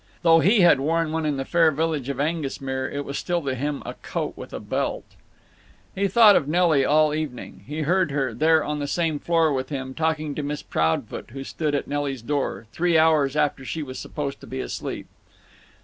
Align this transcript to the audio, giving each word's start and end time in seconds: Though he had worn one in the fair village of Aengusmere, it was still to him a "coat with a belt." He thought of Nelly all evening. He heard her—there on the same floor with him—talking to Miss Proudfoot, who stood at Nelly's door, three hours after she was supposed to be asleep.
Though 0.23 0.39
he 0.39 0.61
had 0.61 0.79
worn 0.79 1.11
one 1.11 1.27
in 1.27 1.37
the 1.37 1.45
fair 1.45 1.69
village 1.69 2.09
of 2.09 2.17
Aengusmere, 2.19 2.91
it 2.91 3.05
was 3.05 3.19
still 3.19 3.43
to 3.43 3.53
him 3.53 3.83
a 3.85 3.93
"coat 3.93 4.33
with 4.35 4.51
a 4.51 4.59
belt." 4.59 5.03
He 5.93 6.07
thought 6.07 6.35
of 6.35 6.47
Nelly 6.47 6.83
all 6.83 7.13
evening. 7.13 7.63
He 7.67 7.81
heard 7.83 8.09
her—there 8.09 8.63
on 8.63 8.79
the 8.79 8.87
same 8.87 9.19
floor 9.19 9.53
with 9.53 9.69
him—talking 9.69 10.33
to 10.33 10.41
Miss 10.41 10.63
Proudfoot, 10.63 11.29
who 11.33 11.43
stood 11.43 11.75
at 11.75 11.87
Nelly's 11.87 12.23
door, 12.23 12.65
three 12.73 12.97
hours 12.97 13.35
after 13.35 13.63
she 13.63 13.83
was 13.83 13.99
supposed 13.99 14.41
to 14.41 14.47
be 14.47 14.59
asleep. 14.59 15.05